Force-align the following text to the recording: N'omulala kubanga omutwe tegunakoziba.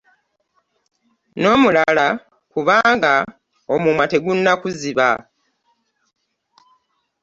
N'omulala 1.41 2.07
kubanga 2.51 3.13
omutwe 3.73 4.05
tegunakoziba. 4.11 5.09